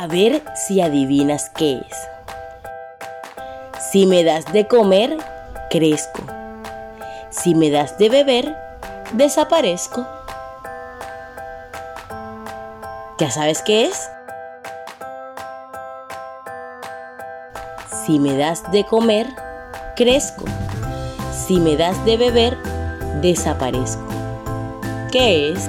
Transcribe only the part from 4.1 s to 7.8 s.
das de comer, crezco. Si me